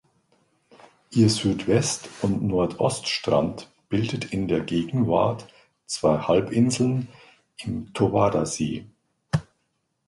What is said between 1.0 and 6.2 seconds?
Ihr Südwest- und Nordostrand bildet in der Gegenwart zwei